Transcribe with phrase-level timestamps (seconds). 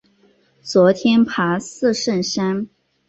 [0.63, 2.67] 昨天爬四圣山